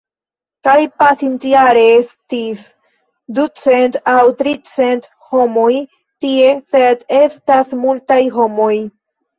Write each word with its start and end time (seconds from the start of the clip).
Kaj 0.67 0.77
pasintjare 1.01 1.83
estis 1.97 2.65
ducent 3.41 4.01
aŭ 4.15 4.25
tricent 4.41 5.09
homoj 5.37 5.71
tie 6.27 6.53
sed 6.75 7.09
estas 7.23 7.81
multaj 7.87 8.23
homoj. 8.41 8.75